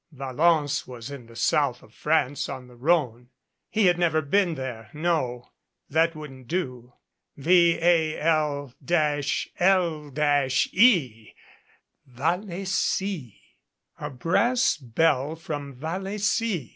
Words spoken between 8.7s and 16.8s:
E Vallecy! A brass bell from Vallecy!